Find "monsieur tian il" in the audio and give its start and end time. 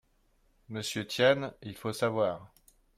0.69-1.77